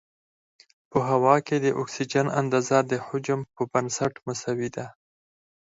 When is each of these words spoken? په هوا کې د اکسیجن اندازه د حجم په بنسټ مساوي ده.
په 0.89 0.99
هوا 1.09 1.35
کې 1.45 1.57
د 1.65 1.67
اکسیجن 1.81 2.27
اندازه 2.41 2.77
د 2.91 2.93
حجم 3.05 3.39
په 3.55 3.61
بنسټ 3.71 4.13
مساوي 4.25 4.69
ده. 4.75 4.85